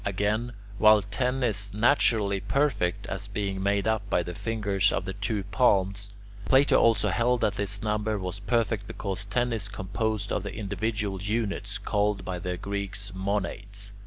[0.03, 5.13] Again, while ten is naturally perfect, as being made up by the fingers of the
[5.13, 6.11] two palms,
[6.45, 11.21] Plato also held that this number was perfect because ten is composed of the individual
[11.21, 13.91] units, called by the Greeks [Greek: monades].